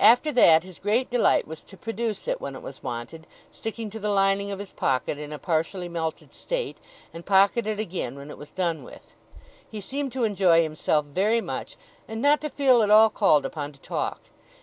[0.00, 3.98] After that, his great delight was to produce it when it was wanted, sticking to
[3.98, 6.78] the lining of his pocket, in a partially melted state,
[7.12, 9.14] and pocket it again when it was done with.
[9.70, 11.76] He seemed to enjoy himself very much,
[12.08, 14.22] and not to feel at all called upon to talk.